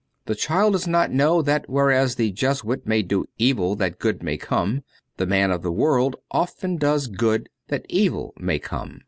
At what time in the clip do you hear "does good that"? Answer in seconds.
6.77-7.85